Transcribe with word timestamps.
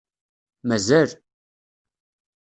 Mazal! 0.67 1.09